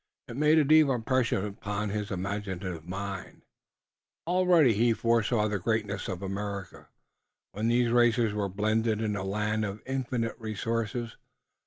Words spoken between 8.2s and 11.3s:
were blended in a land of infinite resources.